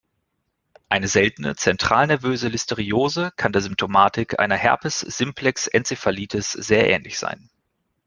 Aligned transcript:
Eine 0.89 1.07
seltene 1.07 1.55
zentralnervöse 1.55 2.47
Listeriose 2.47 3.29
kann 3.35 3.51
der 3.51 3.61
Symptomatik 3.61 4.39
einer 4.39 4.55
Herpes-simplex-Enzephalitis 4.55 6.53
sehr 6.53 6.89
ähnlich 6.89 7.19
sein. 7.19 7.51